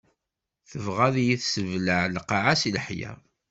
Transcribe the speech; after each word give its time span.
Tebɣa 0.69 1.03
ad 1.07 1.15
iyi-tessebleɛ 1.21 2.01
lqaɛa 2.15 2.53
si 2.61 2.69
leḥya. 2.75 3.11